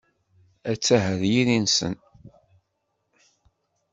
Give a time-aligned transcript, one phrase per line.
[0.71, 1.95] Atta ɣer yiri-nsen.